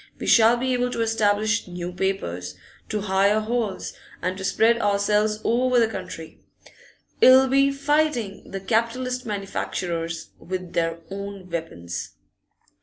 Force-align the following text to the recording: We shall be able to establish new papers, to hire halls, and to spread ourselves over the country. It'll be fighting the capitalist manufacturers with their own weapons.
We 0.17 0.25
shall 0.25 0.57
be 0.57 0.73
able 0.73 0.89
to 0.93 1.01
establish 1.01 1.67
new 1.67 1.91
papers, 1.93 2.55
to 2.89 3.01
hire 3.01 3.39
halls, 3.39 3.93
and 4.19 4.35
to 4.35 4.43
spread 4.43 4.81
ourselves 4.81 5.39
over 5.43 5.79
the 5.79 5.87
country. 5.87 6.39
It'll 7.21 7.47
be 7.47 7.71
fighting 7.71 8.49
the 8.49 8.61
capitalist 8.61 9.27
manufacturers 9.27 10.31
with 10.39 10.73
their 10.73 10.97
own 11.11 11.51
weapons. 11.51 12.13